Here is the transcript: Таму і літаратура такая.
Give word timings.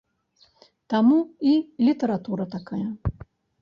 Таму 0.93 1.19
і 1.53 1.53
літаратура 1.91 2.43
такая. 2.59 2.85